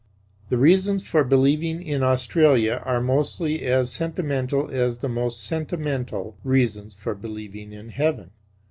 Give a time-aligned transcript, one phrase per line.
[0.49, 6.95] The reasons for believing in Australia are mostly as sentimental as the most sentimental reasons
[6.95, 8.31] for believing in heaven.